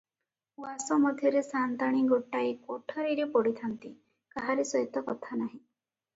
ଉଆସ 0.61 0.95
ମଧ୍ୟରେ 1.03 1.43
ସାଆନ୍ତାଣୀ 1.47 2.01
ଗୋଟାଏ 2.13 2.55
କୋଠରୀରେ 2.71 3.29
ପଡ଼ିଥାନ୍ତି, 3.37 3.93
କାହାରି 4.39 4.69
ସହିତ 4.73 5.07
କଥା 5.13 5.41
ନାହିଁ। 5.45 5.55